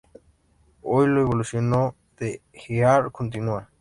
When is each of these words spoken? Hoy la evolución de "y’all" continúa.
Hoy 0.81 1.09
la 1.09 1.19
evolución 1.19 1.93
de 2.17 2.41
"y’all" 2.67 3.11
continúa. 3.11 3.69